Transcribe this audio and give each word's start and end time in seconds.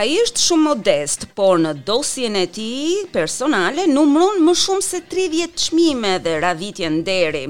A 0.00 0.04
i 0.08 0.14
është 0.16 0.40
shumë 0.40 0.62
modest, 0.64 1.24
por 1.36 1.58
në 1.60 1.74
dosjen 1.84 2.38
e 2.40 2.46
ti 2.56 2.66
personale 3.12 3.82
numron 3.90 4.38
më 4.46 4.54
shumë 4.56 4.84
se 4.86 5.00
30 5.12 5.50
qmime 5.66 6.14
dhe 6.24 6.38
radhitje 6.40 6.88
në 6.94 7.02
deri. 7.04 7.42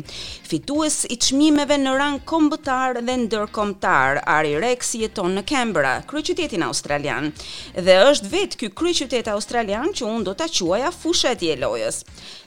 Fitues 0.51 0.97
i 1.15 1.15
qmimeve 1.23 1.77
në 1.79 1.93
rang 2.01 2.17
kombëtar 2.27 2.99
dhe 3.07 3.15
ndërkombëtar, 3.23 4.19
Ari 4.39 4.57
Rex 4.65 4.97
jeton 4.99 5.37
në 5.39 5.45
Kembra, 5.53 5.93
kryqytetin 6.11 6.65
australian, 6.67 7.31
dhe 7.89 7.97
është 8.09 8.31
vetë 8.35 8.61
kjo 8.65 8.71
kryqytet 8.83 9.31
australian 9.37 9.95
që 9.95 10.09
unë 10.11 10.27
do 10.27 10.35
të 10.43 10.49
quaja 10.59 10.91
fushet 10.97 11.45
jelojës. 11.47 12.01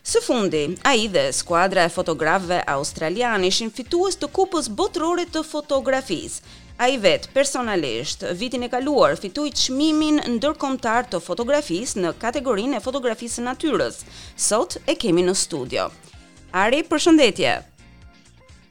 Së 0.10 0.24
fundi, 0.28 0.66
a 0.84 0.98
i 1.00 1.08
dhe 1.16 1.30
skuadra 1.40 1.88
e 1.88 1.94
fotografve 2.00 2.60
australian 2.76 3.48
ishin 3.48 3.72
fitues 3.80 4.20
të 4.20 4.28
kupës 4.36 4.68
botërore 4.82 5.30
të 5.32 5.46
fotografisë, 5.54 6.60
A 6.82 6.88
i 6.90 6.96
vetë, 6.98 7.30
personalisht, 7.34 8.24
vitin 8.40 8.64
e 8.66 8.70
kaluar, 8.74 9.14
i 9.24 9.30
qmimin 9.30 10.18
në 10.26 10.40
dërkomtar 10.46 11.06
të 11.12 11.20
fotografis 11.22 11.94
në 12.00 12.14
kategorin 12.24 12.74
e 12.74 12.80
fotografisë 12.82 13.44
natyrës. 13.46 14.00
Sot 14.48 14.80
e 14.90 14.96
kemi 15.04 15.22
në 15.28 15.36
studio. 15.44 15.86
Ari, 16.64 16.82
përshëndetje. 16.94 17.54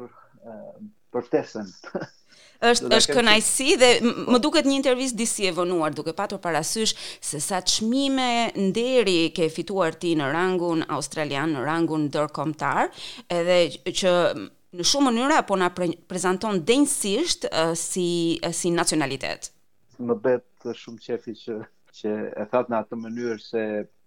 për 1.16 1.28
testën. 1.36 1.68
është 2.62 2.92
është 2.98 3.14
kënaqësi 3.18 3.68
dhe 3.82 3.90
më 4.34 4.40
duket 4.46 4.68
një 4.70 4.76
intervistë 4.80 5.18
disi 5.22 5.48
evonuar 5.50 5.94
duke 5.98 6.14
patur 6.18 6.40
parasysh 6.44 6.94
se 7.30 7.40
sa 7.42 7.62
çmime 7.62 8.54
nderi 8.62 9.22
ke 9.36 9.48
fituar 9.50 9.98
ti 10.02 10.14
në 10.20 10.28
rangun 10.36 10.84
australian, 10.98 11.56
në 11.56 11.66
rangun 11.66 12.06
ndërkombëtar, 12.10 12.92
edhe 13.40 13.58
që 14.02 14.14
në 14.78 14.86
shumë 14.88 15.10
mënyra 15.10 15.42
po 15.50 15.58
na 15.58 15.72
pre 15.76 15.90
prezanton 16.12 16.62
denjësisht 16.70 17.50
uh, 17.50 17.74
si 17.76 18.06
uh, 18.40 18.54
si 18.56 18.70
nacionalitet. 18.76 19.50
Më 20.00 20.16
bëhet 20.22 20.72
shumë 20.84 21.04
qefi 21.08 21.36
që 21.46 21.58
që 21.92 22.12
e 22.40 22.44
that 22.54 22.70
në 22.72 22.78
atë 22.86 22.96
mënyrë 23.04 23.42
se 23.44 23.62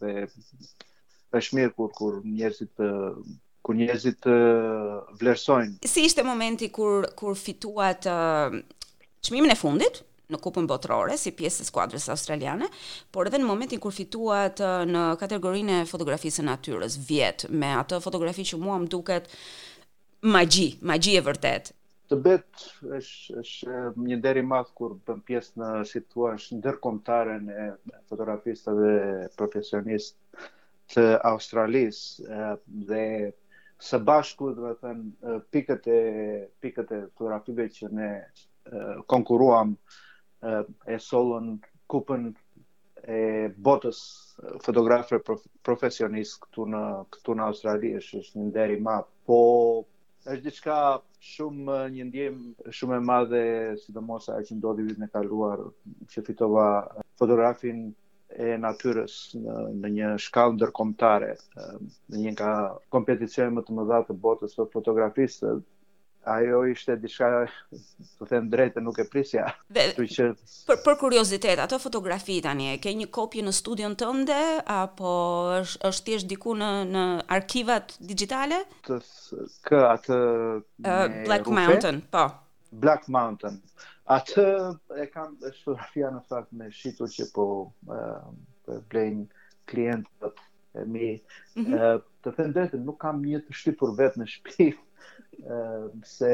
dhe 0.00 0.26
është 1.38 1.58
mirë 1.58 1.74
kur 1.76 1.90
kur 1.98 2.18
njerëzit 2.24 2.72
kur 3.66 3.74
njerëzit 3.76 4.22
vlerësojnë. 5.20 5.80
Si 5.90 6.04
ishte 6.06 6.24
momenti 6.26 6.68
kur 6.74 7.06
kur 7.18 7.36
fituat 7.36 8.06
çmimin 9.26 9.52
e 9.52 9.58
fundit? 9.64 10.02
në 10.26 10.40
kupën 10.42 10.64
botërore 10.66 11.14
si 11.22 11.30
pjesë 11.30 11.62
e 11.62 11.64
skuadrës 11.68 12.04
australiane, 12.10 12.66
por 13.14 13.28
edhe 13.28 13.38
në 13.38 13.46
momentin 13.46 13.78
kur 13.78 13.92
fituat 13.94 14.58
në 14.90 15.02
kategorinë 15.20 15.76
e 15.84 15.84
fotografisë 15.86 16.42
natyrës 16.48 16.96
vjet 17.06 17.44
me 17.46 17.68
atë 17.78 18.00
fotografi 18.02 18.42
që 18.50 18.58
mua 18.58 18.74
më 18.82 18.90
duket 18.90 19.28
magji, 20.26 20.66
magji 20.82 21.14
e 21.14 21.22
vërtetë 21.28 21.75
të 22.10 22.16
bet 22.22 22.62
është 22.98 23.40
është 23.42 23.78
një 24.08 24.16
deri 24.24 24.42
madh 24.46 24.70
kur 24.78 24.92
bën 25.06 25.20
pjesë 25.26 25.58
në 25.60 25.70
situash 25.90 26.50
ndërkombëtare 26.60 27.38
e 27.40 27.66
fotografistëve 28.10 28.90
dhe 28.92 29.26
profesionistë 29.40 30.44
të 30.94 31.04
Australisë 31.30 32.44
dhe 32.90 33.02
së 33.88 34.00
bashku 34.08 34.52
do 34.56 34.70
të 34.72 34.76
thënë 34.84 35.38
pikët 35.54 35.88
e 35.92 35.98
pikët 36.64 36.94
e 36.94 37.00
fotografive 37.08 37.66
që 37.80 37.90
ne 38.00 38.12
konkuruam 39.12 39.74
e 40.94 41.00
solën 41.10 41.52
kupën 41.90 42.30
e 43.16 43.20
botës 43.66 43.98
fotografë 44.66 45.18
profesionist 45.66 46.38
këtu 46.46 46.70
në 46.70 46.84
këtu 47.16 47.34
në 47.38 47.50
Australi 47.50 47.92
është 47.98 48.22
një 48.44 48.52
deri 48.60 48.78
madh 48.90 49.10
po 49.26 49.38
është 50.26 50.42
diçka 50.46 50.78
shumë 51.26 51.66
uh, 51.76 51.84
një 51.94 52.04
ndjem 52.08 52.36
shumë 52.78 52.98
e 52.98 53.04
madhe, 53.10 53.40
sidomos 53.84 54.28
ajo 54.34 54.44
që 54.50 54.56
ndodhi 54.58 54.84
vitin 54.88 55.06
e 55.06 55.12
kaluar, 55.14 55.62
që 56.12 56.24
fitova 56.28 56.66
uh, 56.82 57.06
fotografin 57.22 57.80
e 58.46 58.52
natyrës 58.66 59.14
në, 59.42 59.54
në 59.82 59.92
një 59.96 60.10
shkallë 60.28 60.56
ndërkombëtare, 60.60 61.32
uh, 61.36 61.78
në 62.12 62.24
një 62.24 62.34
nga 62.36 62.52
kompeticione 62.96 63.54
më 63.58 63.66
të 63.68 63.78
mëdha 63.80 64.02
të 64.10 64.18
botës 64.28 64.58
të 64.60 64.68
fotografisë, 64.76 65.56
ajo 66.26 66.62
ishte 66.66 66.96
diçka 66.98 67.28
të 68.18 68.26
them 68.30 68.48
drejtë 68.50 68.82
nuk 68.82 68.98
e 68.98 69.04
prisja. 69.08 69.44
Dhe, 69.72 69.84
që... 70.10 70.26
për, 70.66 70.78
për 70.86 70.96
kuriozitet, 71.00 71.60
ato 71.62 71.78
fotografi 71.80 72.40
tani 72.42 72.72
e 72.72 72.78
ke 72.82 72.92
një 72.98 73.06
kopje 73.14 73.44
në 73.46 73.52
studion 73.54 73.94
tënde 74.00 74.38
apo 74.76 75.12
është 75.60 75.90
është 75.90 76.06
thjesht 76.08 76.30
diku 76.32 76.56
në 76.58 76.70
në 76.90 77.04
arkivat 77.38 77.94
digjitale? 78.10 78.60
Të 78.90 78.98
kë 79.70 79.80
atë 79.92 80.18
uh, 80.18 81.20
Black 81.20 81.46
rufe? 81.46 81.60
Mountain, 81.60 82.02
po. 82.16 82.24
Black 82.86 83.06
Mountain. 83.08 83.60
Atë 84.18 84.48
e 85.02 85.06
kam 85.10 85.38
fotografia 85.62 86.10
në 86.14 86.24
fakt 86.30 86.50
me 86.58 86.68
shitur 86.74 87.10
që 87.10 87.28
po 87.34 87.46
uh, 87.86 88.82
blejnë 88.90 89.28
klientët 89.70 90.42
e 90.78 90.84
mi. 90.90 91.14
Mm 91.54 91.62
-hmm. 91.62 91.94
uh, 91.94 92.02
të 92.26 92.34
them 92.34 92.52
drejtë, 92.54 92.82
nuk 92.84 92.98
kam 93.00 93.22
një 93.22 93.44
të 93.46 93.52
shtypur 93.54 93.94
vetë 93.96 94.18
në 94.20 94.26
shtëpi, 94.32 94.66
se 96.04 96.28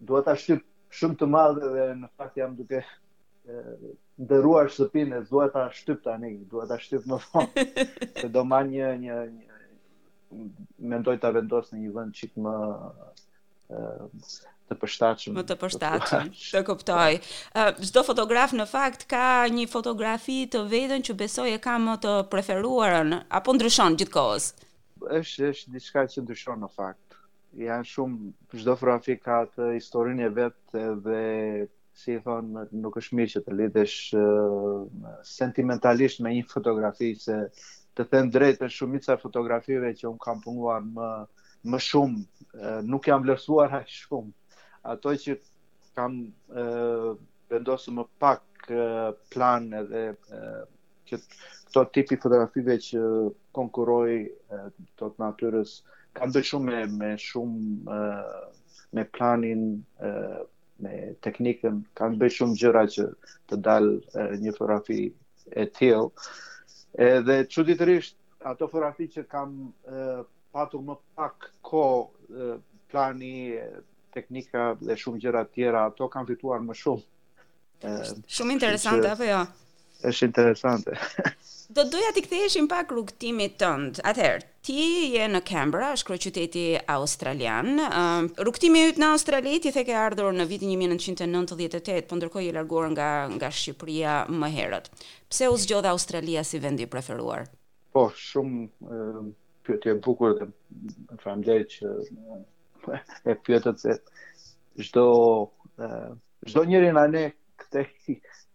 duhet 0.00 0.24
ta 0.28 0.34
shtyp 0.38 0.62
shumë 0.96 1.18
të 1.20 1.26
madhe 1.30 1.70
dhe 1.74 1.84
në 2.02 2.08
fakt 2.18 2.38
jam 2.40 2.54
duke 2.58 2.78
ndëruar 4.24 4.70
shtëpinë, 4.74 5.18
duhet 5.30 5.52
ta 5.54 5.66
shtyp 5.78 6.00
tani, 6.06 6.30
duhet 6.52 6.68
ta 6.72 6.78
shtyp 6.82 7.04
më 7.12 7.18
vonë. 7.26 7.64
Se 8.22 8.28
do 8.34 8.42
marr 8.48 8.68
një 8.72 8.88
një, 9.04 9.18
mendoj 10.92 11.16
ta 11.22 11.30
vendos 11.36 11.68
në 11.72 11.82
një 11.86 11.92
vend 11.98 12.14
çik 12.18 12.32
më 12.44 12.54
të 14.68 14.76
përshtatshëm. 14.80 15.36
Më 15.38 15.44
të 15.48 15.56
përshtatshëm. 15.62 16.30
Të, 16.34 16.46
të 16.56 16.64
kuptoj. 16.70 17.20
Çdo 17.90 18.04
fotograf 18.10 18.52
në 18.56 18.68
fakt 18.72 19.04
ka 19.12 19.28
një 19.54 19.68
fotografi 19.72 20.40
të 20.52 20.64
vetën 20.72 21.04
që 21.08 21.18
besoj 21.24 21.50
e 21.54 21.60
ka 21.68 21.76
më 21.84 21.98
të 22.06 22.14
preferuarën 22.34 23.16
apo 23.38 23.56
ndryshon 23.58 23.96
gjithkohës. 24.00 24.50
Ëh, 24.54 24.66
është 25.06 25.44
është 25.52 25.72
diçka 25.76 26.02
që 26.12 26.22
ndryshon 26.24 26.62
në 26.64 26.68
fakt. 26.74 27.16
Janë 27.58 27.88
shumë 27.88 28.30
çdo 28.62 28.74
fotografi 28.76 29.14
ka 29.22 29.36
atë 29.46 29.68
historinë 29.76 30.24
e 30.26 30.30
vet 30.38 30.76
dhe 31.04 31.20
si 31.98 32.14
i 32.16 32.20
thon 32.24 32.50
nuk 32.82 32.98
është 33.00 33.18
mirë 33.18 33.32
që 33.34 33.42
të 33.46 33.54
lidhesh 33.60 34.14
uh, 34.18 34.86
sentimentalisht 35.30 36.20
me 36.22 36.32
një 36.36 36.46
fotografi 36.50 37.12
se 37.22 37.38
të 37.98 38.06
them 38.12 38.30
drejtë 38.34 38.68
shumica 38.70 39.16
e 39.16 39.20
fotografive 39.22 39.90
që 40.00 40.06
un 40.10 40.18
kam 40.26 40.42
punuar 40.44 40.84
më 40.90 41.08
më 41.72 41.80
shumë 41.88 42.20
uh, 42.22 42.80
nuk 42.90 43.08
jam 43.10 43.24
vlerësuar 43.24 43.78
aq 43.80 43.90
shumë. 44.00 44.34
Ato 44.94 45.10
që 45.24 45.34
kam 45.98 46.20
uh, 46.52 47.16
vendosur 47.50 47.96
më 47.96 48.04
pak 48.22 48.70
uh, 48.70 49.10
plan 49.32 49.66
edhe 49.82 50.04
uh, 50.14 50.62
që 51.08 51.20
këto 51.68 51.84
tipi 51.94 52.16
fotografive 52.20 52.76
që 52.80 53.02
konkuroj 53.56 54.14
të 54.98 55.08
të 55.08 55.10
natyres 55.22 55.78
ka 56.16 56.28
ndoj 56.30 56.42
shumë 56.50 56.68
me, 56.68 56.84
me 57.00 57.10
shumë 57.22 57.98
me 58.96 59.04
planin 59.12 59.64
me 60.84 60.94
teknikën 61.26 61.80
ka 61.98 62.08
ndoj 62.14 62.30
shumë 62.38 62.58
gjëra 62.62 62.86
që 62.96 63.08
të 63.50 63.58
dalë 63.68 64.28
një 64.44 64.54
fotografi 64.56 65.00
e 65.60 65.66
tjelë, 65.76 66.06
dhe 67.26 67.36
që 67.52 67.66
ditërisht 67.72 68.16
ato 68.48 68.68
fotografi 68.70 69.08
që 69.16 69.26
kam 69.32 69.54
patur 70.54 70.84
më 70.88 70.96
pak 71.18 71.50
ko 71.68 71.82
plani 72.90 73.34
teknika 74.16 74.70
dhe 74.80 74.96
shumë 74.98 75.20
gjëra 75.24 75.44
tjera 75.52 75.86
ato 75.90 76.08
kam 76.14 76.28
fituar 76.32 76.64
më 76.68 76.78
shumë 76.84 77.06
Shumë 77.88 78.56
interesante, 78.56 79.06
apo 79.14 79.22
jo? 79.22 79.38
Është 80.06 80.26
interesante. 80.28 80.94
Do 81.76 81.82
doja 81.90 82.12
ti 82.14 82.22
ktheheshin 82.24 82.68
pak 82.70 82.92
rrugtimit 82.94 83.56
tënd. 83.60 83.98
Atëherë, 84.06 84.44
ti 84.64 84.76
je 85.18 85.24
në 85.28 85.40
Canberra, 85.46 85.90
është 85.98 86.16
qyteti 86.24 86.62
australian. 86.94 87.74
Rrugtimi 88.38 88.84
yt 88.88 89.00
në 89.02 89.08
Australi, 89.16 89.56
thëkë 89.64 89.82
ke 89.90 89.96
ardhur 90.06 90.30
në 90.38 90.46
vitin 90.48 90.70
1998, 90.78 92.06
po 92.08 92.16
ndërkohë 92.20 92.46
je 92.46 92.54
larguar 92.56 92.88
nga 92.94 93.08
nga 93.34 93.50
Shqipëria 93.52 94.14
më 94.38 94.50
herët. 94.54 94.88
Pse 95.28 95.50
u 95.52 95.58
zgjodha 95.66 95.92
Australia 95.96 96.44
si 96.46 96.62
vendi 96.62 96.86
preferuar? 96.88 97.50
Po, 97.92 98.06
shumë 98.14 99.26
pyetje 99.66 99.96
e 99.96 100.00
bukur. 100.06 100.46
Faleminderit 101.24 101.74
që 101.74 103.34
e 103.34 103.36
pyetët 103.44 103.84
çdo 104.88 105.04
çdo 106.48 106.62
njërin 106.70 106.96
ne 107.12 107.26
këtë 107.60 107.82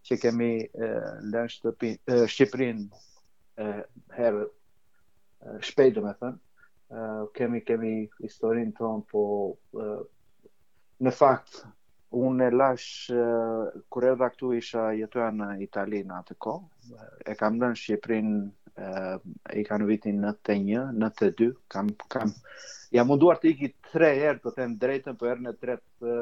që 0.07 0.17
kemi 0.19 0.49
lënë 0.75 1.51
shtëpin, 1.55 1.99
Shqiprin 2.31 2.79
herë 4.17 4.41
shpejtë, 5.69 6.03
me 6.03 6.13
thënë, 6.21 7.29
kemi, 7.37 7.61
kemi 7.67 7.93
historin 8.23 8.73
tonë, 8.77 9.05
po 9.11 9.23
në 11.07 11.13
fakt, 11.17 11.61
unë 12.13 12.49
e 12.51 12.55
lash, 12.55 12.89
kur 13.89 14.09
edhe 14.11 14.27
këtu 14.35 14.51
isha 14.59 14.89
jetuja 14.99 15.31
në 15.33 15.47
Itali 15.65 16.03
në 16.05 16.19
atë 16.19 16.37
ko, 16.45 16.57
e 17.33 17.37
kam 17.39 17.57
lënë 17.63 17.79
Shqiprin, 17.83 18.29
e 19.55 19.63
kam 19.69 19.87
vitin 19.89 20.19
në 20.25 20.35
të 20.43 20.59
një, 20.67 20.83
në 20.99 21.11
të 21.19 21.31
dy, 21.39 21.47
kam, 21.73 21.93
kam, 22.13 22.35
jam 22.95 23.07
munduar 23.09 23.39
të 23.41 23.53
iki 23.55 23.71
tre 23.93 24.11
herë, 24.19 24.39
të 24.43 24.49
po 24.49 24.55
them 24.59 24.77
drejtën, 24.83 25.17
po 25.17 25.31
herë 25.31 25.47
në 25.47 25.55
tretë, 25.63 26.19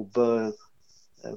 u 0.00 0.08
bë 0.16 0.28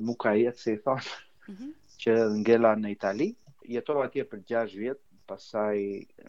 mu 0.02 0.16
ka 0.22 0.32
jetë 0.38 0.60
se 0.62 0.74
i 0.76 0.80
thonë, 0.86 1.16
mm 1.50 1.56
-hmm. 1.56 1.72
që 2.02 2.14
ngella 2.40 2.76
në 2.76 2.92
Itali, 2.94 3.28
jetova 3.76 4.06
atje 4.08 4.26
për 4.30 4.44
6 4.52 4.78
vjetë, 4.80 5.02
pasaj 5.28 5.78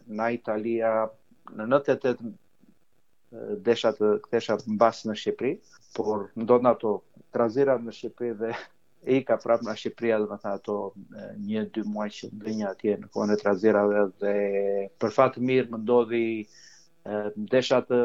na 0.06 0.30
Italia 0.30 1.08
në 1.54 1.62
98 1.70 2.00
të 2.02 3.46
desha 3.66 3.90
të 3.98 4.06
kthesha 4.26 4.54
mbas 4.74 5.00
në 5.08 5.14
Shqipëri, 5.18 5.56
por 5.96 6.20
ndodhen 6.38 6.68
ato 6.70 6.90
trazirat 7.34 7.80
në 7.82 7.92
Shqipëri 7.98 8.36
dhe 8.38 8.52
e 9.16 9.22
ka 9.28 9.36
prapë 9.42 9.66
në 9.66 9.74
Shqipëri, 9.80 10.12
dhe 10.22 10.28
më 10.30 10.36
tha 10.42 10.52
ato 10.60 10.76
një, 11.48 11.64
dy 11.74 11.82
muaj 11.92 12.08
që 12.18 12.30
në 12.44 12.70
atje 12.70 12.96
në 13.02 13.10
kone 13.14 13.34
të 13.36 13.42
trazirave 13.42 14.06
dhe 14.22 14.36
për 15.00 15.14
fatë 15.18 15.40
mirë 15.48 15.70
më 15.74 15.82
ndodhi 15.82 16.24
desha 17.52 17.82
të 17.88 17.98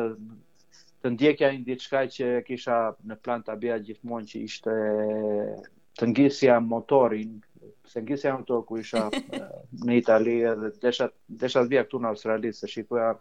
të 0.99 1.09
ndjekja 1.15 1.47
një 1.55 1.61
ditë 1.67 1.85
shkaj 1.85 2.07
që 2.15 2.29
kisha 2.47 2.77
në 3.07 3.15
plan 3.23 3.43
të 3.43 3.53
abia 3.55 3.77
gjithmonë 3.83 4.27
që 4.31 4.41
ishte 4.47 4.73
të 5.99 6.07
ngjisja 6.11 6.57
motorin, 6.63 7.37
se 7.89 8.03
ngjisja 8.03 8.33
në 8.45 8.59
ku 8.67 8.79
isha 8.79 9.05
në 9.85 9.97
Itali 10.01 10.37
dhe 10.43 10.73
deshat, 10.83 11.13
desha 11.29 11.63
të 11.63 11.71
bia 11.71 11.85
këtu 11.87 12.01
në 12.03 12.11
Australi, 12.11 12.51
se 12.53 12.67
shikua 12.67 13.13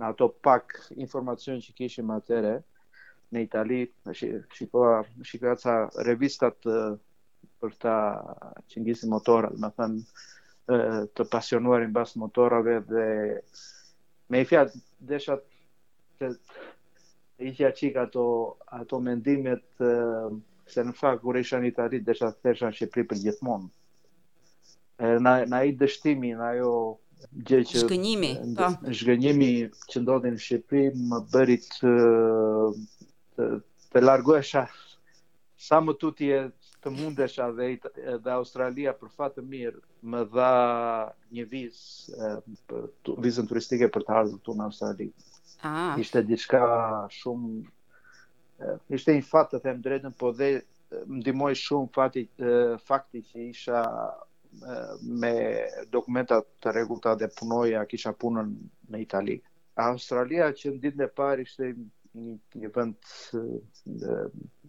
në 0.00 0.08
ato 0.10 0.30
pak 0.46 0.74
informacion 0.96 1.60
që 1.62 1.74
kishim 1.78 2.10
atere 2.14 2.58
në 3.30 3.44
Itali, 3.46 3.82
shikua, 4.12 5.04
shikua 5.22 5.54
të 5.60 5.76
revistat 6.08 6.58
për 7.60 7.74
të 7.84 7.94
që 8.72 8.82
ngjisi 8.82 9.08
motorat, 9.10 9.54
me 9.60 9.70
thënë 9.78 11.08
të 11.16 11.26
pasionuarin 11.32 11.92
basë 11.94 12.18
motorave 12.22 12.78
dhe 12.90 13.06
me 14.30 14.42
i 14.42 14.46
fjatë 14.46 14.80
desha 15.12 15.36
të 16.20 16.34
i 17.40 17.54
kja 17.54 17.70
qik 17.72 17.96
ato, 17.96 18.54
ato 18.80 19.00
mendimet 19.00 19.70
se 20.70 20.84
në 20.86 20.92
fakt 21.00 21.22
kur 21.24 21.38
isha 21.40 21.58
një 21.62 21.72
të 21.76 21.84
arrit 21.86 22.04
dhe 22.06 22.14
shatë 22.18 22.52
në 22.60 22.72
Shqipri 22.78 23.04
për 23.10 23.20
gjithmonë. 23.26 23.70
Na, 25.24 25.32
na 25.48 25.62
i 25.64 25.72
dështimi, 25.80 26.34
na 26.38 26.50
jo 26.58 26.72
gjë 27.48 27.62
që... 27.70 27.80
Shkënjimi, 27.86 28.30
po. 28.60 28.68
Shkënjimi 28.98 29.48
që 29.92 30.02
ndodhë 30.04 30.34
në 30.36 30.42
Shqipri 30.46 30.84
më 31.12 31.22
bërit 31.34 31.68
të, 31.80 33.48
të 33.94 34.04
largueshë 34.04 34.66
sa 35.68 35.80
më 35.84 35.96
të 36.00 36.12
të 36.80 36.90
mundesha 36.96 37.50
dhe, 37.56 37.72
dhe 38.24 38.30
Australia 38.36 38.94
për 39.00 39.08
fatë 39.16 39.40
të 39.40 39.42
mirë 39.52 39.80
më 40.12 40.20
dha 40.36 40.52
një 41.36 41.42
vizë 41.50 42.38
vizën 43.26 43.48
turistike 43.50 43.90
për 43.96 44.04
të 44.08 44.14
ardhë 44.20 44.54
në 44.60 44.68
Australia. 44.70 45.28
Ah. 45.62 45.96
Ishte 46.00 46.22
diçka 46.26 46.60
shumë 47.18 48.78
ishte 48.98 49.14
një 49.16 49.24
fat 49.26 49.50
të 49.52 49.58
them 49.64 49.80
drejtën, 49.84 50.14
po 50.20 50.30
dhe 50.38 50.48
më 50.90 51.20
ndihmoi 51.20 51.54
shumë 51.60 51.92
fati 51.94 52.22
fakti 52.86 53.22
që 53.30 53.38
isha 53.48 53.80
me 55.22 55.32
dokumenta 55.96 56.38
të 56.62 56.74
rregullta 56.76 57.14
dhe 57.22 57.28
punoja, 57.38 57.84
kisha 57.90 58.12
punën 58.20 58.52
në 58.90 59.00
Itali. 59.04 59.38
Australia 59.86 60.50
që 60.52 60.74
në 60.74 60.80
ditën 60.84 61.04
e 61.06 61.10
parë 61.20 61.46
ishte 61.46 61.70
një 61.72 62.36
një 62.62 62.70
vend 62.76 63.12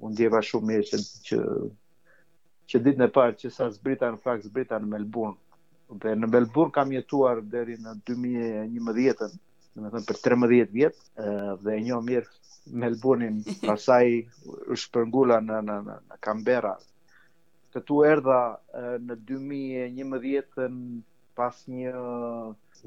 u 0.06 0.12
ndjeva 0.12 0.42
shumë 0.50 0.72
mirë 0.72 0.88
se 0.94 1.00
që 1.30 1.40
që 2.72 2.80
ditën 2.88 3.06
e 3.08 3.12
parë 3.20 3.36
që 3.44 3.52
sa 3.58 3.70
zbrita 3.76 4.12
në 4.14 4.22
fakt 4.26 4.46
zbrita 4.48 4.80
në 4.80 4.88
Melbourne. 4.94 5.38
Dhe 6.04 6.14
në 6.16 6.30
Melbourne 6.36 6.72
kam 6.76 6.94
jetuar 6.96 7.42
deri 7.58 7.76
në 7.82 7.98
2011-ën 8.12 9.40
do 9.72 9.84
të 9.88 9.92
thënë 9.92 10.04
për 10.04 10.18
13 10.68 10.72
vjet, 10.76 10.98
dhe 11.64 11.72
e 11.78 11.84
njoh 11.84 12.02
mirë 12.04 12.30
melbourne 12.82 13.30
pasaj 13.64 13.68
pastaj 13.68 14.22
u 14.68 14.76
shpërngula 14.82 15.38
në 15.46 15.60
në 15.70 15.76
në 15.86 15.96
Canberra. 16.28 16.74
Këtu 17.72 18.02
erdha 18.10 18.40
në 19.06 19.16
2011 19.32 20.68
pas 21.40 21.56
një 21.72 21.94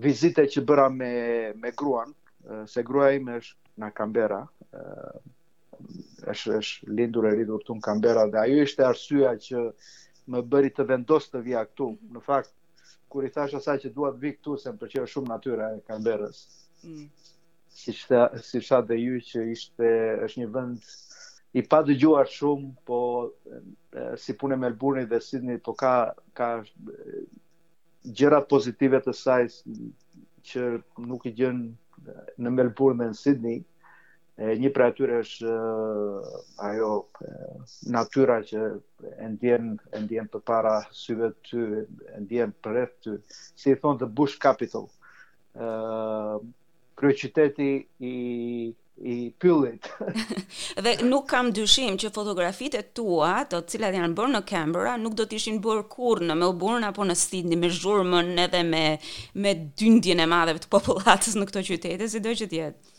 vizite 0.05 0.45
që 0.47 0.65
bëra 0.69 0.89
me 0.99 1.11
me 1.65 1.73
gruan, 1.73 2.13
se 2.69 2.83
gruaja 2.85 3.17
ime 3.21 3.39
është 3.41 3.81
në 3.85 3.89
Canberra, 3.97 4.43
është 6.31 6.59
është 6.61 6.93
lindur 7.01 7.27
e 7.27 7.33
rritur 7.35 7.63
këtu 7.65 7.75
në 7.81 7.85
Canberra 7.89 8.27
dhe 8.31 8.39
ajo 8.45 8.61
ishte 8.67 8.85
arsyeja 8.87 9.33
që 9.47 9.65
më 10.33 10.45
bëri 10.53 10.71
të 10.77 10.85
vendos 10.93 11.31
të 11.33 11.41
vija 11.49 11.65
këtu. 11.67 11.89
Në 12.15 12.21
fakt, 12.29 12.53
kur 13.11 13.25
i 13.27 13.31
thash 13.33 13.57
asaj 13.59 13.79
që 13.87 13.95
dua 13.97 14.13
të 14.15 14.21
vi 14.27 14.35
këtu, 14.37 14.59
se 14.59 14.69
më 14.71 14.79
pëlqeu 14.85 15.09
shumë 15.15 15.33
natyra 15.33 15.73
e 15.79 15.83
Canberrës. 15.91 16.45
Si 17.75 17.93
shtë 17.97 18.19
si 18.47 18.61
dhe 18.89 18.97
ju 19.01 19.15
që 19.31 19.45
ishte, 19.53 19.91
është 20.27 20.41
një 20.43 20.49
vend 20.57 20.93
i 21.59 21.63
pa 21.71 21.79
dëgjuar 21.89 22.29
shumë, 22.35 22.71
po 22.89 22.99
si 24.25 24.35
punë 24.41 24.57
e 24.59 24.63
Melbourne 24.65 25.05
dhe 25.11 25.21
Sydney, 25.29 25.59
po 25.67 25.73
ka, 25.83 25.95
ka 26.39 26.51
gjëra 28.21 28.43
pozitive 28.53 29.01
të 29.07 29.15
saj 29.23 29.45
që 30.51 30.65
nuk 31.09 31.27
i 31.29 31.33
gjën 31.39 31.61
në 32.47 32.53
Melbourne 32.59 33.01
dhe 33.05 33.11
në 33.13 33.19
Sydney. 33.23 33.63
E, 34.35 34.49
një 34.59 34.71
pra 34.75 34.89
atyre 34.91 35.21
është 35.25 35.51
ajo 36.69 36.89
natyra 37.95 38.41
që 38.51 38.63
e 39.23 39.29
ndjen, 39.37 39.69
e 39.95 40.01
ndjen 40.09 40.27
për 40.33 40.43
para 40.51 40.73
syve 41.03 41.29
të 41.35 41.45
ty, 41.51 41.83
e 42.17 42.23
ndjen 42.25 42.55
për 42.67 42.81
të, 43.05 43.15
si 43.31 43.71
i 43.73 43.79
thonë, 43.85 44.01
the 44.03 44.09
bush 44.19 44.35
capital 44.49 44.89
kryeqyteti 46.99 47.87
i 48.01 48.17
i 49.05 49.15
pyllit. 49.43 49.89
dhe 50.87 50.91
nuk 51.09 51.25
kam 51.33 51.49
dyshim 51.57 51.97
që 51.99 52.11
fotografitë 52.15 52.83
tua, 52.95 53.33
të 53.51 53.59
cilat 53.73 53.97
janë 53.99 54.15
bërë 54.15 54.33
në 54.37 54.41
Canberra, 54.51 54.93
nuk 55.03 55.17
do 55.19 55.27
të 55.27 55.35
ishin 55.41 55.59
bërë 55.65 55.83
kurrë 55.97 56.29
në 56.29 56.37
Melbourne 56.45 56.87
apo 56.93 57.03
në 57.09 57.17
Sydney 57.25 57.59
me 57.65 57.73
zhurmën 57.75 58.31
edhe 58.47 58.63
me 58.71 58.85
me 59.45 59.57
dyndjen 59.81 60.23
e 60.23 60.29
madhe 60.37 60.55
të 60.63 60.71
popullatës 60.77 61.35
në 61.41 61.49
këto 61.51 61.65
qytete, 61.73 62.11
sido 62.15 62.37
që 62.39 62.51
të 62.53 62.61
jetë 62.63 62.94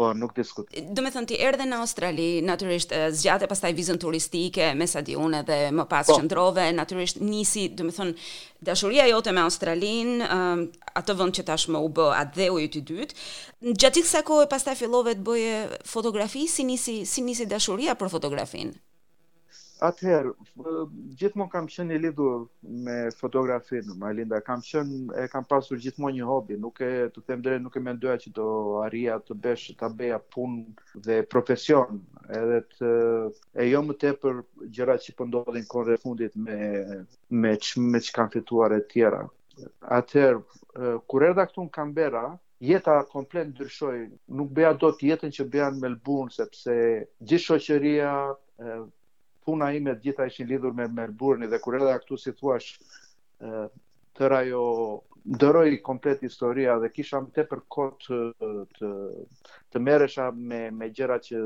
po 0.00 0.08
nuk 0.16 0.32
diskutoj. 0.38 0.80
Do 0.96 1.04
të 1.04 1.12
thënë 1.12 1.28
ti 1.28 1.38
erdhe 1.44 1.66
në 1.68 1.78
Australi, 1.84 2.28
natyrisht 2.48 2.94
zgjatë 3.20 3.48
pastaj 3.50 3.74
vizën 3.76 3.98
turistike 4.00 4.70
me 4.78 4.88
stadione 4.88 5.42
dhe 5.44 5.58
më 5.76 5.84
pas 5.90 6.08
po. 6.08 6.16
qendrove, 6.20 6.68
natyrisht 6.72 7.20
nisi, 7.20 7.66
do 7.76 7.86
të 7.90 7.94
thënë 7.98 8.30
dashuria 8.70 9.08
jote 9.12 9.34
me 9.36 9.44
Australinë, 9.44 10.18
um, 10.36 10.64
atë 11.00 11.16
vend 11.20 11.36
që 11.36 11.46
tashmë 11.52 11.84
u 11.86 11.90
bë 11.98 12.08
atë 12.22 12.38
dheu 12.40 12.58
i 12.64 12.70
të 12.72 12.84
dytë. 12.88 13.20
Gjatë 13.80 14.06
kësaj 14.06 14.24
kohe 14.30 14.48
pastaj 14.54 14.78
fillove 14.80 15.18
të 15.18 15.26
bëje 15.28 15.56
fotografi, 15.94 16.46
si 16.54 16.64
nisi 16.70 17.02
si 17.12 17.20
nisi 17.28 17.44
dashuria 17.48 17.92
për 18.00 18.08
fotografinë? 18.16 18.74
Atëherë, 19.80 20.30
gjithmonë 21.20 21.52
kam 21.52 21.68
qenë 21.72 21.94
i 21.96 22.00
lidhur 22.02 22.42
me 22.88 22.96
fotografinë, 23.16 23.94
më 24.02 24.10
linda 24.18 24.40
kam 24.44 24.60
qenë 24.66 25.20
e 25.22 25.24
kam 25.32 25.46
pasur 25.48 25.80
gjithmonë 25.80 26.18
një 26.18 26.26
hobi, 26.30 26.58
nuk 26.64 26.82
e 26.84 26.88
të 27.14 27.22
them 27.30 27.44
drejt 27.46 27.62
nuk 27.64 27.78
e 27.78 27.82
mendoja 27.86 28.18
që 28.24 28.32
do 28.38 28.48
arrija 28.84 29.16
të 29.30 29.36
bësh 29.46 29.64
ta 29.80 29.88
bëja 30.02 30.18
punë 30.36 31.00
dhe 31.06 31.16
profesion, 31.36 32.02
edhe 32.42 32.58
të 32.74 32.92
e 33.64 33.68
jo 33.70 33.82
më 33.86 33.96
tepër 34.04 34.42
gjërat 34.78 35.06
që 35.06 35.16
po 35.22 35.28
ndodhin 35.30 35.66
kohën 35.72 35.98
fundit 36.04 36.36
me 36.44 36.60
me 37.46 37.54
ç, 37.64 37.80
me 37.94 38.00
çka 38.08 38.28
fituar 38.36 38.76
e 38.76 38.82
tjera. 38.92 39.22
Atëherë, 40.00 40.44
kur 41.08 41.28
erdha 41.30 41.48
këtu 41.54 41.64
në 41.68 41.72
Kambera 41.78 42.26
Jeta 42.72 42.98
komplet 43.16 43.48
ndryshoi, 43.54 44.04
nuk 44.36 44.50
bëja 44.58 44.74
dot 44.84 44.98
jetën 45.08 45.32
që 45.38 45.44
bëjan 45.54 45.78
në 45.78 45.80
Melbourne 45.86 46.34
sepse 46.36 46.74
gjithë 47.24 47.44
shoqëria, 47.48 48.12
puna 49.46 49.70
ime 49.72 49.92
gjitha 50.02 50.26
ishin 50.26 50.48
lidhur 50.50 50.72
me 50.78 50.86
Melbourne 50.96 51.46
dhe 51.52 51.60
kur 51.66 51.74
edhe 51.80 51.92
aktu 51.94 52.18
si 52.24 52.32
thuash 52.32 52.68
tër 54.18 54.32
ajo 54.40 54.64
dëroj 55.42 55.68
komplet 55.88 56.22
historia 56.26 56.76
dhe 56.82 56.90
kisha 56.98 57.20
më 57.24 57.34
te 57.38 57.44
për 57.52 57.62
të, 58.04 58.18
të, 58.76 58.90
të 59.72 59.82
meresha 59.88 60.28
me, 60.50 60.60
me 60.80 60.88
gjera 60.98 61.16
që 61.28 61.44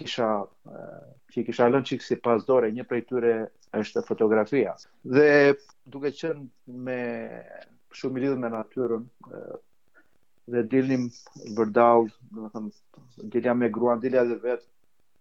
kisha 0.00 0.28
e, 0.66 0.86
që 1.34 1.42
kisha 1.48 1.68
lënë 1.70 1.88
qikë 1.90 2.04
si 2.06 2.16
pasdore 2.26 2.70
një 2.78 2.84
prej 2.90 3.02
tyre 3.10 3.34
është 3.82 4.02
fotografia 4.08 4.72
dhe 5.16 5.28
duke 5.94 6.10
qënë 6.22 6.82
me 6.88 6.98
shumë 8.00 8.18
i 8.18 8.22
lidhë 8.24 8.40
me 8.44 8.50
natyrën 8.56 9.04
dhe 10.56 10.64
dilnim 10.74 11.06
vërdal 11.58 12.08
dhe 12.40 12.50
thëm, 12.56 12.70
dilja 13.36 13.54
me 13.62 13.70
gruan 13.78 14.02
dilja 14.06 14.26
dhe 14.32 14.40
vetë 14.48 14.66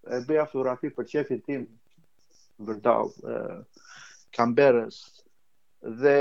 e 0.10 0.18
bëja 0.26 0.46
fotografi 0.50 0.90
për 0.96 1.08
çefin 1.14 1.42
tim 1.46 1.66
Vërdau 2.68 3.10
ë 3.32 3.36
kamberës 4.38 4.98
dhe 6.02 6.18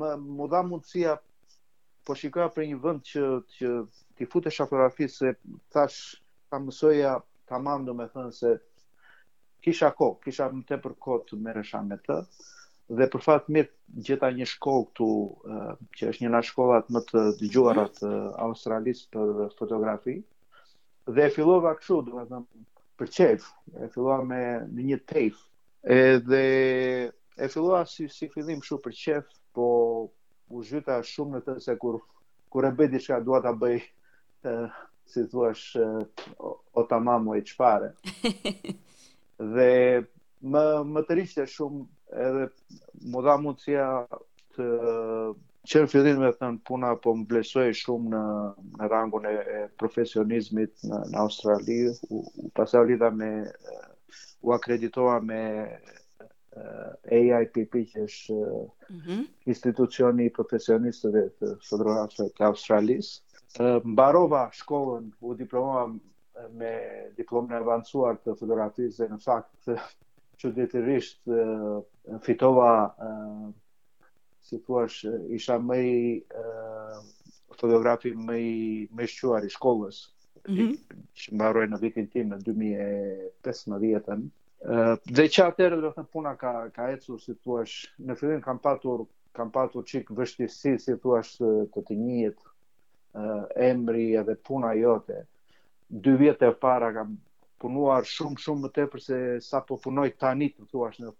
më 0.00 0.10
më 0.38 0.48
dha 0.52 0.60
mundësia 0.70 1.14
po 2.04 2.16
shikoja 2.20 2.50
për 2.54 2.68
një 2.70 2.78
vend 2.84 3.04
që 3.10 3.24
që 3.56 3.70
ti 4.18 4.28
futesh 4.32 4.60
fotografi 4.64 5.08
se 5.08 5.32
thash 5.72 6.00
ta 6.52 6.60
mësoja 6.60 7.16
tamam 7.48 7.84
do 7.88 7.96
të 7.98 8.08
them 8.14 8.32
se 8.40 8.54
kisha 9.64 9.90
kohë, 9.96 10.20
kisha 10.24 10.48
më 10.52 10.64
tepër 10.72 10.96
kohë 11.04 11.24
të 11.28 11.40
merresha 11.46 11.80
me 11.84 11.96
të 12.04 12.16
dhe 12.98 13.06
për 13.12 13.22
fat 13.22 13.48
mirë 13.54 14.02
gjeta 14.08 14.30
një 14.34 14.46
shkollë 14.54 14.86
këtu 14.88 15.10
që 15.96 16.10
është 16.10 16.24
një 16.24 16.30
nga 16.32 16.40
shkollat 16.50 16.88
më 16.94 17.00
të 17.10 17.22
dëgjuara 17.40 17.84
të 18.00 18.10
Australisë 18.48 19.08
për 19.14 19.52
fotografi 19.60 20.16
dhe 21.10 21.26
e 21.26 21.32
fillova 21.34 21.72
kështu, 21.78 22.00
domethënë 22.06 22.68
për 23.00 23.10
qef, 23.16 23.44
e 23.80 23.88
fillova 23.94 24.20
me 24.28 24.40
në 24.68 24.84
një 24.90 24.98
tejf. 25.08 25.38
Edhe 25.88 26.40
e 27.40 27.48
fillova 27.48 27.84
si 27.88 28.10
si 28.12 28.28
fillim 28.32 28.60
shumë 28.66 28.84
për 28.86 28.96
qef, 29.00 29.30
po 29.56 29.68
u 30.52 30.62
zhyta 30.68 30.98
shumë 31.06 31.38
në 31.38 31.42
të 31.46 31.54
se 31.64 31.76
kur 31.80 32.02
kur 32.52 32.66
e 32.68 32.72
bëj 32.76 32.88
diçka 32.96 33.20
dua 33.24 33.38
ta 33.40 33.52
bëj 33.56 33.78
ë 34.50 34.54
si 35.10 35.22
thua 35.32 35.52
është 35.54 35.86
o 36.80 36.84
ta 36.90 36.98
mamu 37.02 37.36
e 37.38 37.44
çfarë. 37.48 37.92
Dhe 39.54 39.70
më 40.50 40.64
më 40.92 41.04
të 41.06 41.16
rishte 41.20 41.44
shumë 41.56 41.86
edhe 42.26 42.48
më 43.14 43.22
dha 43.26 43.38
mundësia 43.44 43.86
të 44.58 44.66
që 45.70 45.80
në 45.84 45.88
fjithin 45.90 46.16
me 46.18 46.28
thënë 46.34 46.60
puna 46.68 46.88
po 47.02 47.12
më 47.14 47.26
blesoj 47.30 47.68
shumë 47.78 48.08
në, 48.12 48.20
në 48.80 48.86
rangun 48.92 49.26
e 49.30 49.34
profesionizmit 49.78 50.72
në, 50.90 50.98
në 51.12 51.20
Australi, 51.22 51.76
u, 52.16 52.22
u 52.26 52.48
pasa 52.58 52.82
u 52.82 52.88
lidha 52.88 53.10
me, 53.14 53.28
u 54.42 54.50
akreditoa 54.56 55.20
me 55.28 55.38
uh, 55.70 57.14
AIPP, 57.20 57.78
që 57.92 58.02
është 58.08 58.34
mm 58.34 59.00
-hmm. 59.04 59.22
institucioni 59.54 60.26
profesionistëve 60.40 61.22
të 61.38 61.52
shodronatëve 61.68 62.32
të 62.34 62.48
Australisë. 62.50 63.20
Uh, 63.60 63.78
më 63.86 63.94
barova 64.02 64.42
shkollën, 64.58 65.06
u 65.20 65.36
diplomova 65.44 65.86
me 66.58 66.74
diplomën 67.20 67.54
e 67.54 67.60
avancuar 67.62 68.16
të 68.18 68.34
fotografisë 68.42 69.04
dhe 69.06 69.12
në 69.14 69.22
faktë 69.28 69.78
që 70.40 70.52
ditërrisht 70.58 71.30
uh, 71.30 71.82
fitova 72.26 72.72
uh, 73.08 73.50
si 74.50 74.58
thua, 74.66 74.86
isha 75.38 75.58
më 75.62 75.76
i 75.78 75.98
uh, 76.40 76.98
fotografi 77.54 78.10
më 78.16 78.38
i 78.40 78.56
më 78.96 79.06
shquar 79.14 79.46
i 79.46 79.52
shkollës. 79.54 79.98
Mm 80.48 80.56
-hmm. 80.56 81.00
Që 81.22 81.64
në 81.72 81.78
vitin 81.84 82.06
tim 82.12 82.30
në 82.32 82.38
2015-ën. 82.48 84.28
Uh, 84.60 84.94
dhe 85.16 85.24
që 85.34 85.44
do 85.74 85.80
dhe 85.86 85.92
të 85.96 86.04
puna 86.12 86.34
ka, 86.42 86.54
ka 86.76 86.90
ecu, 86.94 87.16
si 87.18 87.34
tuash, 87.44 87.76
në 88.06 88.16
fillim 88.20 88.42
kam 88.44 88.58
patur, 88.64 89.06
kam 89.36 89.50
patur 89.50 89.84
çik 89.90 90.10
vështirësi 90.18 90.72
si 90.84 90.94
tuash, 91.02 91.32
të, 91.40 91.50
të 91.74 91.80
të 91.88 91.94
njët, 92.04 92.40
uh, 93.14 93.44
emri 93.70 94.06
edhe 94.20 94.34
puna 94.48 94.72
jote. 94.82 95.20
Dy 96.02 96.10
vjetë 96.22 96.50
e 96.50 96.56
para 96.64 96.88
kam 96.96 97.16
punuar 97.60 98.02
shumë 98.06 98.36
shumë 98.44 98.62
më 98.64 98.70
tepër 98.76 99.00
se 99.06 99.16
sa 99.50 99.58
po 99.68 99.76
punoj 99.86 100.08
tani 100.22 100.46
të 100.56 100.62
thuash 100.70 100.98
në 101.02 101.10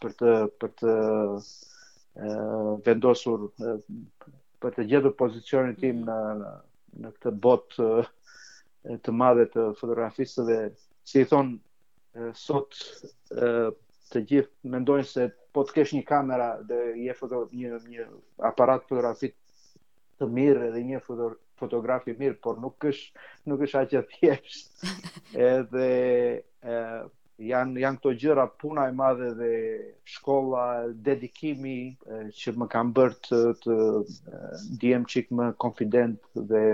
për 0.00 0.10
të 0.18 0.30
për 0.60 0.70
të 0.80 0.92
vendosur 2.14 3.46
për 4.62 4.74
të 4.76 4.84
gjithë 4.90 5.12
pozicionit 5.18 5.78
tim 5.80 6.02
mhm. 6.02 6.08
në, 6.08 6.50
në 7.04 7.12
këtë 7.16 7.32
bot 7.44 7.76
të 7.78 9.14
madhe 9.14 9.46
të 9.52 9.64
fotografisë 9.80 10.58
si 11.08 11.22
i 11.22 11.28
thonë 11.30 12.32
sot 12.36 12.74
të 14.12 14.22
gjithë 14.28 14.70
mendojnë 14.74 15.08
se 15.08 15.28
po 15.56 15.64
të 15.64 15.76
kesh 15.78 15.92
një 15.96 16.04
kamera 16.10 16.50
dhe 16.68 16.82
je 17.04 17.14
foto, 17.16 17.44
një, 17.56 17.80
një 17.88 18.04
aparat 18.48 18.84
fotografit 18.88 19.36
të 20.20 20.28
mirë 20.30 20.68
dhe 20.74 20.82
një 20.88 21.00
foto, 21.06 21.30
fotografi 21.60 22.12
mirë 22.18 22.36
por 22.44 22.58
nuk 22.60 22.84
është 22.92 23.24
nuk 23.48 23.64
është 23.66 23.80
aqë 23.84 24.00
atjesht 24.02 24.84
edhe 25.48 25.88
janë 27.40 27.80
janë 27.80 27.98
këto 27.98 28.10
gjëra 28.22 28.44
puna 28.62 28.82
e 28.88 28.92
madhe 29.00 29.28
dhe 29.38 29.52
shkolla 30.14 30.64
dedikimi 31.06 31.76
që 32.40 32.54
më 32.60 32.68
kanë 32.74 32.94
bërë 32.98 33.16
të, 33.28 33.38
të 33.62 33.78
ndiem 34.76 35.06
çik 35.14 35.32
më 35.38 35.48
konfident 35.64 36.18
dhe 36.52 36.64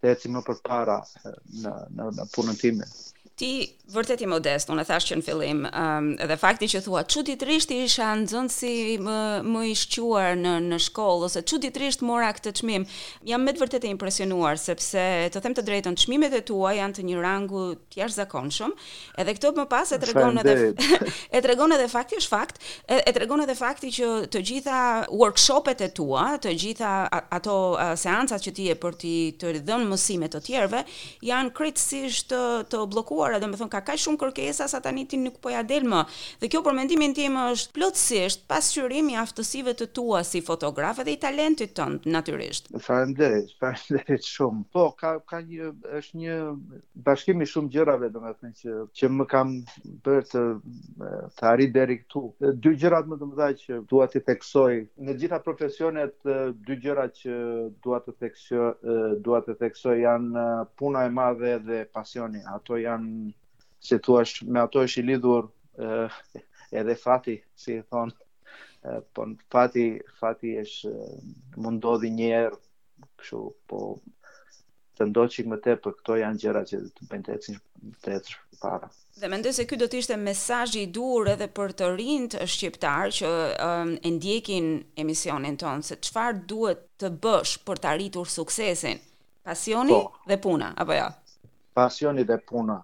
të 0.00 0.10
ecim 0.14 0.34
më 0.36 0.44
përpara 0.50 0.98
në 1.02 1.74
në, 1.96 2.10
në 2.18 2.28
punën 2.34 2.58
time 2.64 2.86
ti 3.34 3.74
vërtet 3.90 4.20
i 4.24 4.28
modest, 4.30 4.70
unë 4.72 4.84
e 4.84 4.86
thash 4.88 5.08
që 5.10 5.16
në 5.18 5.24
fillim, 5.26 5.60
um, 5.68 6.06
dhe 6.16 6.36
fakti 6.40 6.68
që 6.70 6.80
thua, 6.84 7.00
që 7.10 7.22
ditërisht 7.28 7.72
i 7.74 7.78
isha 7.84 8.06
në 8.22 8.42
si 8.52 8.70
më, 9.02 9.16
më 9.50 9.64
ishquar 9.72 10.36
në, 10.40 10.52
në 10.70 10.78
shkollë, 10.86 11.26
ose 11.28 11.42
që 11.44 11.58
ditërisht 11.66 12.04
mora 12.06 12.28
këtë 12.36 12.52
qmim, 12.60 12.86
jam 13.28 13.42
me 13.44 13.52
të 13.54 13.60
vërtet 13.64 13.84
e 13.84 13.90
impresionuar, 13.90 14.58
sepse 14.62 15.02
të 15.34 15.42
them 15.44 15.56
të 15.58 15.64
drejton, 15.66 15.98
qmimet 16.00 16.36
e 16.38 16.44
tua 16.46 16.76
janë 16.78 16.96
të 17.00 17.06
një 17.08 17.18
rangu 17.24 17.64
tjerë 17.96 18.16
zakonshëm, 18.20 18.72
edhe 19.24 19.34
këto 19.40 19.52
më 19.58 19.66
pas 19.74 19.92
e 19.92 20.00
të 20.04 20.10
regonë 20.12 20.44
edhe, 20.44 20.96
e 21.34 21.44
të 21.44 21.52
edhe 21.56 21.90
fakti, 21.90 22.20
është 22.22 22.32
fakt, 22.36 22.62
e, 22.86 22.98
të 23.10 23.24
regonë 23.24 23.48
edhe 23.48 23.58
fakti 23.58 23.92
që 23.98 24.12
të 24.34 24.44
gjitha 24.52 24.78
workshopet 25.10 25.82
e 25.84 25.90
tua, 25.96 26.28
të 26.38 26.54
gjitha 26.62 26.94
ato 27.34 27.58
seancat 28.00 28.46
që 28.46 28.54
ti 28.56 28.70
e 28.72 28.78
për 28.80 28.96
ti 29.02 29.14
të 29.42 29.56
rëdhën 29.58 29.86
mësimet 29.90 30.32
të 30.38 30.44
tjerve, 30.48 30.86
janë 31.34 31.52
kretësisht 31.54 32.30
të, 32.30 32.42
të 32.70 32.84
po 33.30 33.40
do 33.56 33.68
ka 33.68 33.80
kaq 33.80 33.96
shumë 33.98 34.20
kërkesa 34.20 34.66
sa 34.68 34.80
tani 34.80 35.04
ti 35.08 35.16
nuk 35.16 35.38
po 35.42 35.50
ja 35.52 35.62
del 35.62 35.86
më. 35.88 36.02
Dhe 36.40 36.48
kjo 36.52 36.60
përmendimi 36.66 37.08
tim 37.16 37.36
është 37.40 37.72
plotësisht 37.76 38.44
pasqyrim 38.50 39.08
i 39.12 39.16
aftësive 39.20 39.74
të 39.78 39.86
tua 39.96 40.22
si 40.24 40.42
fotograf 40.44 41.00
dhe 41.04 41.14
i 41.16 41.20
talentit 41.22 41.74
tënd 41.78 42.04
natyrisht. 42.12 42.68
Faleminderit. 42.84 43.54
Faleminderit 43.60 44.26
shumë. 44.28 44.64
Po 44.74 44.88
ka 45.00 45.14
ka 45.28 45.40
një 45.40 45.70
është 46.00 46.20
një 46.20 46.36
bashkim 47.06 47.42
i 47.42 47.48
shumë 47.48 47.72
gjërave 47.76 48.10
do 48.14 48.24
të 48.24 48.34
them 48.40 48.54
që 48.56 48.78
që 49.00 49.10
më 49.18 49.28
kam 49.32 49.54
për 50.04 50.20
të 50.32 50.44
të 51.38 51.48
arrit 51.50 51.72
deri 51.74 51.98
këtu. 52.02 52.24
Dy 52.64 52.74
gjërat 52.82 53.08
më 53.08 53.20
them 53.22 53.32
që 53.64 53.80
dua 53.90 54.06
të 54.08 54.20
theksoj 54.26 54.76
në 55.04 55.14
gjitha 55.20 55.38
profesionet 55.44 56.14
dy 56.66 56.76
gjëra 56.84 57.08
që 57.20 57.34
dua 57.84 57.98
të 58.04 58.14
theksoj 58.20 59.20
dua 59.26 59.40
të 59.44 59.56
theksoj 59.60 59.96
janë 60.02 60.44
puna 60.78 61.06
e 61.06 61.10
madhe 61.16 61.56
dhe 61.66 61.80
pasioni. 61.94 62.40
Ato 62.54 62.76
janë 62.78 63.13
si 63.84 63.98
thua 64.04 64.22
me 64.52 64.60
ato 64.64 64.80
është 64.86 65.00
i 65.02 65.06
lidhur 65.10 65.42
uh, 65.48 66.20
edhe 66.80 66.94
fati 67.04 67.34
si 67.60 67.74
e 67.76 67.82
thon 67.90 68.08
uh, 68.88 69.00
po 69.14 69.26
fati 69.52 69.86
fati 70.20 70.54
është 70.64 70.92
uh, 70.94 71.20
mund 71.60 71.82
do 71.84 71.96
një 72.06 72.30
herë 72.34 72.58
kështu 73.20 73.40
po 73.68 73.80
të 74.96 75.08
ndoqik 75.10 75.48
më 75.50 75.58
te 75.64 75.74
për 75.84 75.96
këto 76.00 76.16
janë 76.22 76.40
gjera 76.42 76.62
që 76.70 76.80
të 76.96 77.08
bëjnë 77.10 77.24
të 77.28 77.32
ecin 77.36 77.56
të 78.04 78.12
ecin 78.16 78.36
para. 78.62 78.86
Dhe 79.18 79.28
mendoj 79.32 79.50
se 79.56 79.64
ky 79.68 79.74
do 79.80 79.88
të 79.90 79.98
ishte 80.04 80.16
mesazhi 80.22 80.84
i 80.86 80.90
dur 80.94 81.26
edhe 81.34 81.48
për 81.58 81.74
të 81.80 81.88
rinjt 81.98 82.36
shqiptar 82.54 83.10
që 83.18 83.30
um, 83.66 83.90
e 84.06 84.10
ndjekin 84.14 84.68
emisionin 85.04 85.58
ton 85.60 85.82
se 85.84 85.98
çfarë 86.06 86.44
duhet 86.52 86.86
të 87.02 87.10
bësh 87.26 87.56
për 87.66 87.82
të 87.82 87.90
arritur 87.92 88.30
suksesin, 88.30 89.02
pasioni 89.46 89.90
po, 89.92 90.04
dhe 90.30 90.38
puna 90.46 90.70
apo 90.78 90.94
jo? 90.96 91.04
Ja? 91.04 91.52
Pasioni 91.74 92.22
dhe 92.30 92.38
puna, 92.48 92.78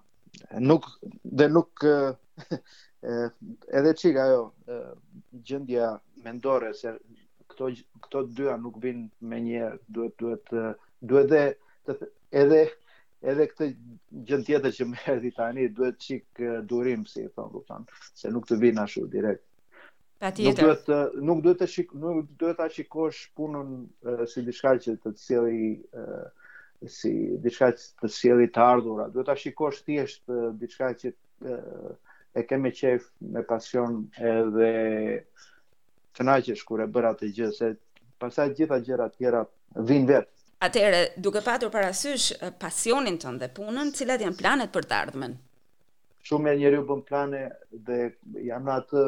nuk 0.60 0.84
dhe 1.24 1.46
nuk 1.48 1.70
e, 1.84 3.28
edhe 3.78 3.94
çik 3.96 4.16
ajo 4.24 4.42
gjendja 5.44 5.86
mendore 6.24 6.72
se 6.80 6.90
këto 7.52 7.66
këto 8.06 8.18
dyja 8.36 8.54
nuk 8.62 8.76
vijnë 8.82 9.04
me 9.28 9.38
një 9.46 9.64
duhet 9.94 10.14
duhet 10.20 10.46
duhet 11.08 11.28
dhe, 11.32 11.42
edhe 12.42 12.60
edhe 13.30 13.44
këtë 13.52 13.66
gjendje 14.28 14.46
tjetër 14.48 14.72
që 14.78 14.84
më 14.90 14.98
erdhi 15.14 15.30
tani 15.38 15.68
duhet 15.76 15.98
çik 16.06 16.42
durim 16.70 17.06
si 17.06 17.26
thon 17.36 17.50
kupton 17.52 17.86
se 18.20 18.32
nuk 18.32 18.46
të 18.48 18.60
vijnë 18.64 18.82
ashtu 18.86 19.06
direkt 19.16 19.44
Nuk 20.20 20.58
duhet 20.60 20.88
nuk 21.28 21.38
duhet 21.42 21.60
të 21.62 21.66
shik 21.74 21.94
nuk 21.96 22.26
duhet 22.38 22.56
ta 22.60 22.66
shikosh 22.68 23.30
punën 23.38 23.70
si 24.28 24.42
diçka 24.46 24.74
që 24.84 24.96
të 25.04 25.12
sjellë 25.16 26.10
si 26.88 27.12
diçka 27.44 27.72
që 27.74 27.84
të 28.00 28.08
sjellë 28.08 28.46
të 28.54 28.62
ardhurat. 28.64 29.10
Duhet 29.12 29.26
ta 29.28 29.34
shikosh 29.36 29.82
thjesht 29.84 30.30
diçka 30.60 30.92
që 30.96 31.12
e 32.40 32.44
kemi 32.48 32.70
qejf 32.72 33.06
me 33.20 33.42
pasion 33.42 34.06
edhe 34.20 34.70
të 36.16 36.24
naqesh 36.26 36.64
kur 36.64 36.80
e 36.80 36.86
bër 36.88 37.10
atë 37.12 37.30
gjë 37.36 37.50
se 37.58 37.72
pastaj 38.20 38.50
të 38.52 38.56
gjitha 38.62 38.78
gjërat 38.88 39.16
tjera 39.18 39.42
vijnë 39.76 40.08
vet. 40.08 40.30
Atëherë, 40.60 41.02
duke 41.24 41.40
patur 41.44 41.70
parasysh 41.72 42.34
pasionin 42.60 43.16
tënd 43.18 43.40
dhe 43.40 43.48
punën, 43.56 43.92
cilat 43.96 44.20
janë 44.24 44.36
planet 44.38 44.72
për 44.74 44.84
të 44.86 44.96
ardhmen? 45.04 45.36
Shumë 46.28 46.52
e 46.52 46.56
njeriu 46.60 46.82
bën 46.88 47.00
plane 47.08 47.46
dhe 47.80 48.10
janë 48.44 48.72
atë 48.74 49.04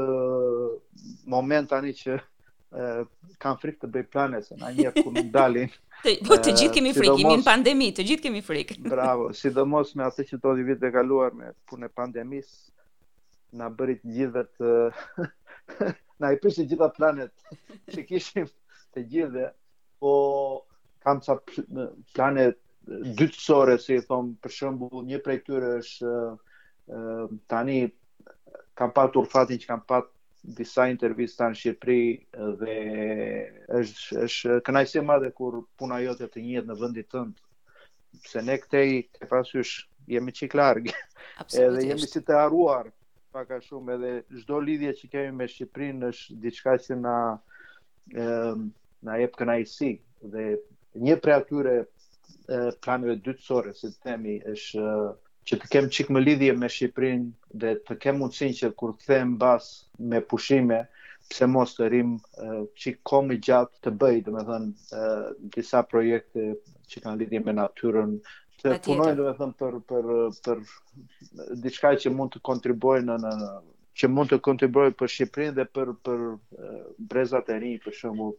moment 1.28 1.68
tani 1.68 1.92
që 1.92 2.16
kanë 2.72 3.60
frikë 3.60 3.80
të 3.84 3.88
bëj 3.94 4.04
plane 4.12 4.38
se 4.44 4.56
na 4.60 4.70
njerë 4.72 5.02
ku 5.04 5.10
nuk 5.12 5.26
dalin. 5.34 5.68
po 6.28 6.36
të 6.40 6.54
gjithë 6.58 6.74
kemi 6.78 6.92
frikë, 6.96 7.16
jemi 7.20 7.36
në 7.40 7.46
pandemi, 7.48 7.88
të 7.98 8.06
gjithë 8.10 8.26
kemi 8.26 8.42
frikë. 8.46 8.78
bravo, 8.94 9.26
sidomos 9.36 9.92
me 9.98 10.06
atë 10.06 10.24
që 10.30 10.38
të 10.40 10.50
odi 10.52 10.64
vitë 10.70 10.88
e 10.88 10.94
kaluar 10.94 11.36
me 11.36 11.50
punë 11.68 11.90
e 11.90 11.92
pandemisë, 12.00 12.58
na 13.60 13.68
bëri 13.76 13.98
të 14.00 14.16
gjithë 14.16 14.44
të 14.56 14.74
na 16.22 16.30
i 16.32 16.38
gjitha 16.38 16.88
planet 16.96 17.32
që 17.92 18.04
kishim 18.08 18.46
të 18.94 19.02
gjithë 19.12 19.46
po 20.02 20.14
kam 21.02 21.20
ca 21.22 21.36
plane 22.14 22.44
dytësore 23.18 23.76
si 23.82 23.98
i 23.98 24.04
thom 24.08 24.32
për 24.42 24.52
shëmbu 24.56 24.88
një 25.10 25.18
prej 25.26 25.38
tyre 25.48 25.72
është 25.82 26.14
tani 27.52 27.76
kam 28.80 28.92
patur 28.96 29.26
fatin 29.32 29.58
që 29.62 29.70
kam 29.74 29.82
pat 29.90 30.08
disa 30.42 30.88
intervista 30.90 31.46
në 31.52 31.58
Shqipëri 31.58 32.02
dhe 32.60 32.74
është 33.80 34.24
është 34.26 34.56
kënaqësi 34.66 35.02
madhe 35.06 35.28
kur 35.38 35.60
puna 35.78 36.00
jote 36.02 36.26
të 36.26 36.42
njëjtë 36.42 36.70
në 36.70 36.76
vendin 36.80 37.06
tënd. 37.14 37.36
Se 38.26 38.42
ne 38.42 38.56
këtej 38.64 38.96
e 39.22 39.28
pasysh 39.30 39.74
jemi 40.10 40.34
çik 40.34 40.56
larg. 40.58 40.90
Edhe 41.46 41.84
jemi 41.86 42.08
si 42.10 42.20
të 42.26 42.40
haruar 42.42 42.90
pak 43.32 43.54
a 43.54 43.60
shumë 43.64 43.94
edhe 43.94 44.10
çdo 44.42 44.58
lidhje 44.66 44.92
që 45.00 45.12
kemi 45.14 45.32
me 45.38 45.46
Shqipërinë 45.48 46.10
është 46.10 46.40
diçka 46.42 46.74
që 46.88 46.98
na 47.06 47.16
ë 48.18 48.28
na 49.06 49.20
jep 49.22 49.38
kënaqësi 49.38 49.92
dhe 50.34 50.48
një 51.06 51.20
prej 51.22 51.38
atyre 51.38 51.78
planeve 52.82 53.14
dytësore, 53.24 53.70
si 53.78 53.94
themi, 54.02 54.40
është 54.52 54.90
që 55.48 55.56
të 55.60 55.68
kem 55.74 55.86
çik 55.96 56.10
më 56.14 56.20
lidhje 56.22 56.52
me 56.58 56.68
Shqipërinë 56.72 57.56
dhe 57.62 57.70
të 57.86 57.96
kem 58.02 58.18
mundësinë 58.22 58.56
që 58.58 58.68
kur 58.82 58.92
kthehem 58.98 59.32
mbas 59.36 59.64
me 60.12 60.20
pushime 60.32 60.78
pse 61.32 61.48
mos 61.54 61.72
të 61.78 61.88
rim 61.94 62.12
çik 62.82 62.96
uh, 63.00 63.02
komë 63.12 63.38
gjatë 63.46 63.80
të 63.86 63.92
bëj, 64.02 64.20
domethënë 64.28 64.70
uh, 65.00 65.32
disa 65.56 65.82
projekte 65.92 66.46
që 66.92 67.02
kanë 67.04 67.20
lidhje 67.22 67.40
me 67.46 67.54
natyrën, 67.58 68.14
të 68.62 68.76
punoj 68.86 69.10
domethënë 69.18 69.56
për 69.62 69.78
për 69.90 70.10
për 70.46 70.64
diçka 71.64 71.94
që 72.04 72.14
mund 72.16 72.36
të 72.36 72.42
kontriboj 72.50 72.96
në 73.10 73.18
në 73.26 73.34
që 74.00 74.08
mund 74.12 74.32
të 74.34 74.40
kontriboj 74.48 74.90
për 75.00 75.12
Shqipërinë 75.16 75.58
dhe 75.58 75.66
për 75.78 75.94
për 76.06 76.26
uh, 76.32 76.82
brezat 77.12 77.50
e 77.50 77.58
rinj 77.64 77.80
për 77.86 77.98
shembull 77.98 78.38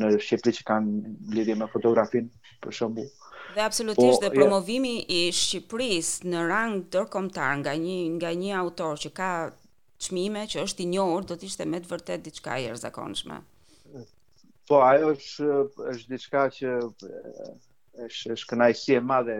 në 0.00 0.14
Shqipëri 0.24 0.56
që 0.60 0.68
kanë 0.72 1.16
lidhje 1.36 1.58
me 1.60 1.66
fotografin 1.76 2.32
për 2.64 2.74
shembull. 2.80 3.12
Dhe 3.56 3.64
absolutisht 3.64 4.20
po, 4.20 4.24
dhe 4.24 4.28
jo. 4.32 4.40
promovimi 4.40 4.92
ja. 4.98 5.04
i 5.08 5.32
Shqipërisë 5.34 6.26
në 6.28 6.40
rang 6.50 6.74
ndërkombëtar 6.82 7.54
nga 7.62 7.72
një 7.80 7.94
nga 8.18 8.32
një 8.40 8.54
autor 8.58 8.98
që 9.04 9.12
ka 9.16 9.28
çmime 10.06 10.42
që 10.52 10.64
është 10.66 10.84
i 10.84 10.88
njohur 10.92 11.24
do 11.30 11.36
të 11.40 11.48
ishte 11.48 11.64
me 11.72 11.80
të 11.84 11.90
vërtet 11.94 12.24
diçka 12.26 12.56
e 12.60 12.66
jashtëzakonshme. 12.66 13.38
Po 14.68 14.80
ajo 14.90 15.08
është 15.14 15.60
është 15.94 16.12
diçka 16.12 16.42
që 16.58 16.74
është 16.76 18.34
është 18.34 18.50
kënaqësi 18.52 18.98
e 18.98 19.00
madhe 19.12 19.38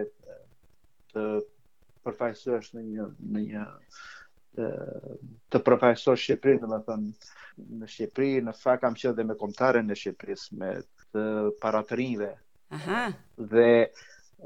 të 1.13 1.23
përfaqësohesh 2.07 2.73
në 2.79 2.87
një 2.89 3.07
në 3.35 3.45
një 3.51 3.67
të, 4.57 4.71
të 5.53 5.65
përfaqësohesh 5.67 6.25
në 6.25 6.25
Shqipëri, 6.25 7.05
në 7.83 7.91
Shqipëri, 7.93 8.33
në 8.49 8.57
fakt 8.65 8.83
kam 8.87 8.97
qenë 8.97 9.19
dhe 9.21 9.27
me 9.29 9.37
kombëtarën 9.43 9.91
e 9.93 9.99
Shqipërisë 10.01 10.61
me 10.63 10.73
të 11.11 11.25
paratërinjve 11.61 12.33
Aha. 12.73 13.11
Dhe 13.49 13.75